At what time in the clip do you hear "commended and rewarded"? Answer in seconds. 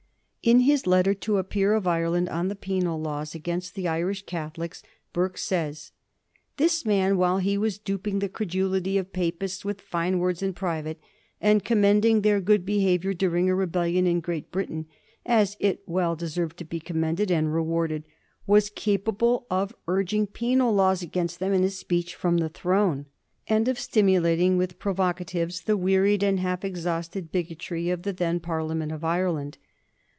16.79-18.03